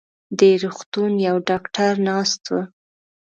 [0.39, 2.55] دې روغتون يو ډاکټر ناست و.